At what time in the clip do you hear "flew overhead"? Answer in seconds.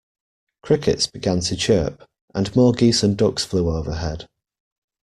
3.45-4.25